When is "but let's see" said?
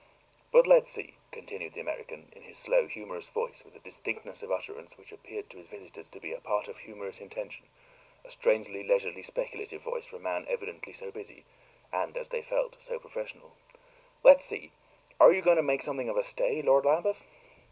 0.51-1.13